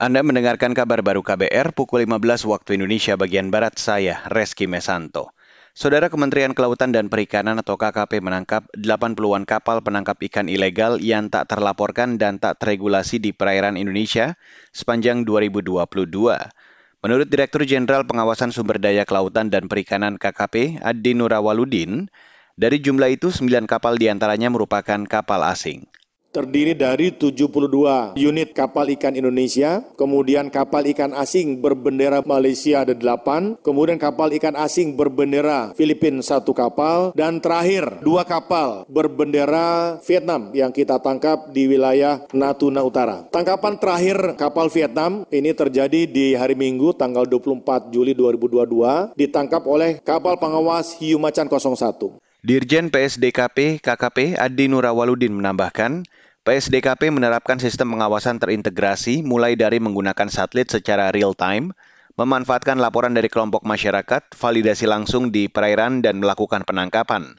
[0.00, 5.36] Anda mendengarkan kabar baru KBR pukul 15 waktu Indonesia bagian Barat saya, Reski Mesanto.
[5.76, 11.52] Saudara Kementerian Kelautan dan Perikanan atau KKP menangkap 80-an kapal penangkap ikan ilegal yang tak
[11.52, 14.40] terlaporkan dan tak teregulasi di perairan Indonesia
[14.72, 15.84] sepanjang 2022.
[17.04, 22.08] Menurut Direktur Jenderal Pengawasan Sumber Daya Kelautan dan Perikanan KKP, Adi Nurawaludin,
[22.56, 25.84] dari jumlah itu 9 kapal di antaranya merupakan kapal asing
[26.30, 33.58] terdiri dari 72 unit kapal ikan Indonesia, kemudian kapal ikan asing berbendera Malaysia ada 8,
[33.66, 40.70] kemudian kapal ikan asing berbendera Filipina satu kapal, dan terakhir dua kapal berbendera Vietnam yang
[40.70, 43.26] kita tangkap di wilayah Natuna Utara.
[43.34, 49.98] Tangkapan terakhir kapal Vietnam ini terjadi di hari Minggu tanggal 24 Juli 2022 ditangkap oleh
[50.06, 52.22] kapal pengawas Hiu Macan 01.
[52.40, 56.08] Dirjen PSDKP KKP Adi Nurawaludin menambahkan,
[56.40, 61.76] PSDKP menerapkan sistem pengawasan terintegrasi mulai dari menggunakan satelit secara real time,
[62.16, 67.36] memanfaatkan laporan dari kelompok masyarakat, validasi langsung di perairan dan melakukan penangkapan.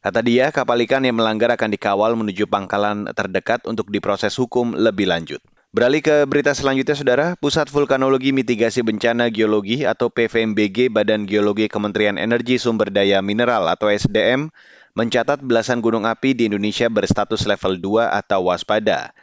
[0.00, 5.12] Kata dia, kapal ikan yang melanggar akan dikawal menuju pangkalan terdekat untuk diproses hukum lebih
[5.12, 5.44] lanjut.
[5.68, 7.26] Beralih ke berita selanjutnya, Saudara.
[7.36, 13.92] Pusat Vulkanologi Mitigasi Bencana Geologi atau PVMBG Badan Geologi Kementerian Energi Sumber Daya Mineral atau
[13.92, 14.48] SDM
[14.98, 19.14] mencatat belasan gunung api di Indonesia berstatus level 2 atau waspada.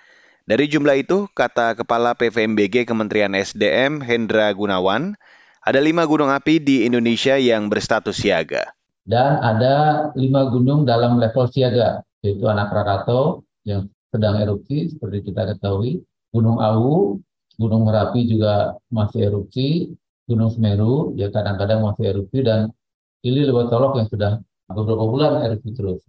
[0.47, 5.19] Dari jumlah itu, kata Kepala PVMBG Kementerian SDM Hendra Gunawan,
[5.59, 8.71] ada lima gunung api di Indonesia yang berstatus siaga.
[9.03, 15.43] Dan ada lima gunung dalam level siaga, yaitu Anak Rakatau yang sedang erupsi, seperti kita
[15.43, 15.99] ketahui,
[16.31, 17.19] Gunung Awu,
[17.59, 19.91] Gunung Merapi juga masih erupsi,
[20.23, 22.73] Gunung Semeru ya kadang-kadang masih erupsi dan
[23.21, 24.31] Ili Lewatolok yang sudah
[24.69, 26.01] beberapa bulan erupsi terus.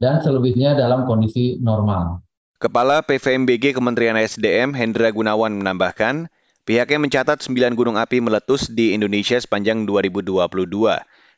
[0.00, 2.24] Dan selebihnya dalam kondisi normal.
[2.60, 6.28] Kepala PVMBG Kementerian SDM Hendra Gunawan menambahkan,
[6.64, 10.44] pihaknya mencatat 9 gunung api meletus di Indonesia sepanjang 2022.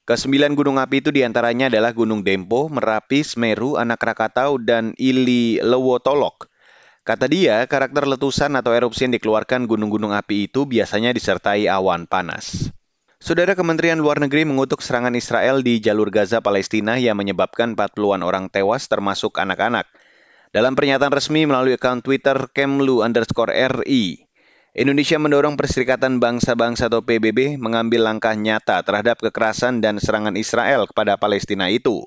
[0.02, 5.62] Kesembilan gunung api itu di antaranya adalah Gunung Dempo, Merapi, Semeru, Anak Rakatau, dan Ili
[5.62, 6.50] Lewotolok.
[7.06, 12.74] Kata dia, karakter letusan atau erupsi yang dikeluarkan gunung-gunung api itu biasanya disertai awan panas.
[13.22, 18.50] Saudara Kementerian Luar Negeri mengutuk serangan Israel di jalur Gaza Palestina yang menyebabkan 40-an orang
[18.50, 19.86] tewas termasuk anak-anak.
[20.50, 24.26] Dalam pernyataan resmi melalui akun Twitter Kemlu underscore RI,
[24.74, 31.14] Indonesia mendorong Perserikatan Bangsa-Bangsa atau PBB mengambil langkah nyata terhadap kekerasan dan serangan Israel kepada
[31.14, 32.02] Palestina itu.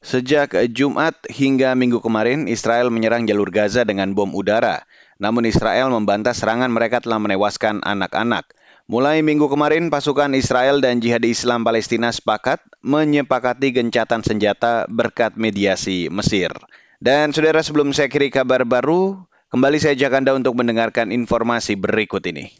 [0.00, 4.88] Sejak Jumat hingga Minggu kemarin, Israel menyerang jalur Gaza dengan bom udara.
[5.20, 8.56] Namun Israel membantah serangan mereka telah menewaskan anak-anak.
[8.86, 16.06] Mulai minggu kemarin, pasukan Israel dan Jihad Islam Palestina sepakat menyepakati gencatan senjata berkat mediasi
[16.06, 16.54] Mesir.
[17.02, 22.22] Dan saudara sebelum saya kiri kabar baru, kembali saya ajak Anda untuk mendengarkan informasi berikut
[22.30, 22.54] ini.